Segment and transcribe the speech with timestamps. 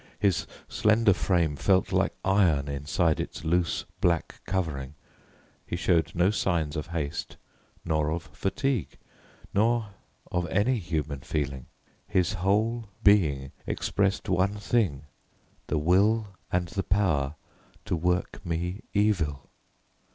[0.19, 4.95] His slender frame felt like iron inside its loose black covering.
[5.67, 7.37] He showed no signs of haste,
[7.85, 8.97] nor of fatigue,
[9.53, 9.89] nor
[10.31, 11.67] of any human feeling.
[12.07, 15.03] His whole being expressed one thing:
[15.67, 17.35] the will, and the power
[17.85, 19.51] to work me evil.